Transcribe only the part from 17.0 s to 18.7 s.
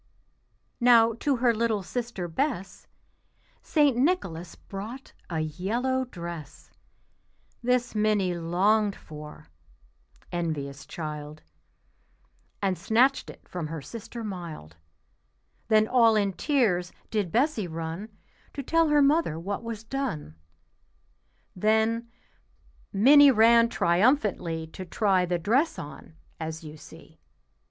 did Bessie run To